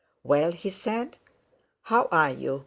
[0.23, 1.15] "Well," he said,
[1.83, 2.59] "how are you?